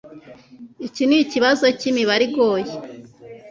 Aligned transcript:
Iki 0.87 1.03
nikibazo 1.05 1.65
cyimibare 1.79 2.23
igoye. 2.29 2.73